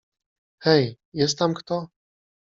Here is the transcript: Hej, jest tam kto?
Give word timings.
Hej, 0.65 0.95
jest 1.13 1.37
tam 1.39 1.53
kto? 1.53 1.87